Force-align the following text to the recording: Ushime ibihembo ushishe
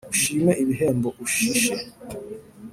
Ushime 0.13 0.51
ibihembo 0.63 1.09
ushishe 1.25 1.73